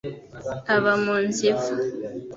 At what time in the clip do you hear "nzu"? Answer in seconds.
1.25-1.41